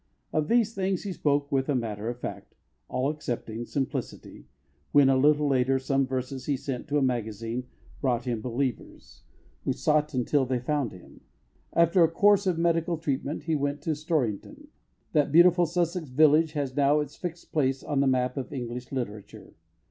Of 0.33 0.47
these 0.47 0.73
things 0.73 1.03
he 1.03 1.13
spoke 1.13 1.51
with 1.51 1.69
a 1.69 1.75
matter 1.75 2.09
of 2.09 2.19
fact, 2.19 2.55
all 2.87 3.11
accepting, 3.11 3.65
simplicity 3.65 4.47
when, 4.91 5.09
a 5.09 5.15
little 5.15 5.47
later, 5.47 5.77
some 5.77 6.07
verses 6.07 6.47
he 6.47 6.57
sent 6.57 6.87
to 6.87 6.97
a 6.97 7.03
magazine 7.03 7.65
brought 8.01 8.25
him 8.25 8.41
believers, 8.41 9.21
who 9.63 9.73
sought 9.73 10.15
until 10.15 10.43
they 10.43 10.57
found 10.57 10.91
him. 10.91 11.21
After 11.73 12.03
a 12.03 12.09
course 12.09 12.47
of 12.47 12.57
medical 12.57 12.97
treatment, 12.97 13.43
he 13.43 13.53
went 13.55 13.83
to 13.83 13.91
Storrington. 13.91 14.69
That 15.13 15.31
beautiful 15.31 15.67
Sussex 15.67 16.09
village 16.09 16.53
has 16.53 16.75
now 16.75 16.99
its 16.99 17.15
fixed 17.15 17.51
place 17.51 17.83
on 17.83 17.99
the 17.99 18.07
map 18.07 18.37
of 18.37 18.51
English 18.51 18.91
literature. 18.91 19.53